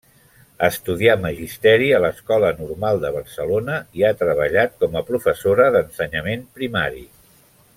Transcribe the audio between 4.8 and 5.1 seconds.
com a